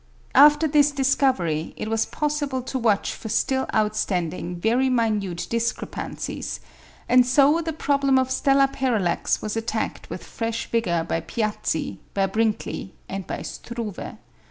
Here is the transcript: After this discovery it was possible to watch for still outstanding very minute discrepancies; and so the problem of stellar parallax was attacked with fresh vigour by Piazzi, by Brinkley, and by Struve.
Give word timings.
After 0.33 0.67
this 0.67 0.89
discovery 0.89 1.75
it 1.77 1.87
was 1.87 2.07
possible 2.07 2.63
to 2.63 2.79
watch 2.79 3.13
for 3.13 3.29
still 3.29 3.67
outstanding 3.71 4.55
very 4.55 4.89
minute 4.89 5.45
discrepancies; 5.47 6.59
and 7.07 7.23
so 7.23 7.61
the 7.61 7.71
problem 7.71 8.17
of 8.17 8.31
stellar 8.31 8.65
parallax 8.65 9.43
was 9.43 9.55
attacked 9.55 10.09
with 10.09 10.23
fresh 10.23 10.65
vigour 10.71 11.03
by 11.03 11.19
Piazzi, 11.21 11.99
by 12.15 12.25
Brinkley, 12.25 12.95
and 13.07 13.27
by 13.27 13.43
Struve. 13.43 14.17